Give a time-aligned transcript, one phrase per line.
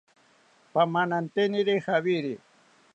[0.73, 2.33] Pamananteniri jawiri